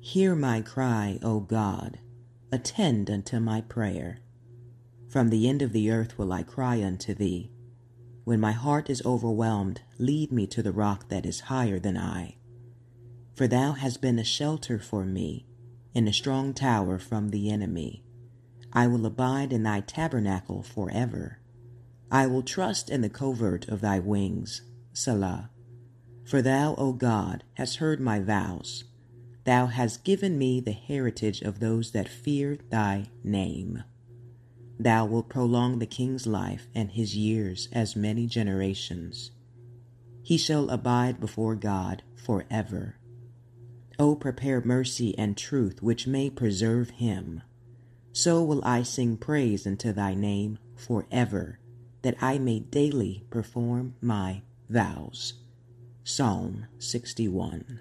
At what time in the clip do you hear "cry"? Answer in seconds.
0.62-1.18, 6.44-6.82